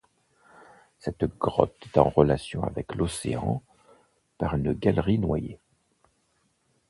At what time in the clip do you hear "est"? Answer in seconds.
1.85-1.99